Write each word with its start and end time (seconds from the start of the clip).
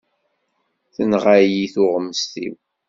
Tenɣa-yi 0.95 1.65
tuɣmest-iw. 1.73 2.55